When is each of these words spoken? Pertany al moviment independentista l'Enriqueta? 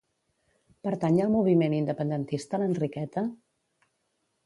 Pertany 0.87 1.19
al 1.27 1.29
moviment 1.35 1.77
independentista 1.81 2.61
l'Enriqueta? 2.65 3.29